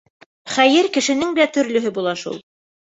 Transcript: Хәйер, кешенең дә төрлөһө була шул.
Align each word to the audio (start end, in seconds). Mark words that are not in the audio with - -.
Хәйер, 0.53 0.89
кешенең 0.97 1.37
дә 1.41 1.49
төрлөһө 1.59 1.97
була 2.01 2.19
шул. 2.25 2.45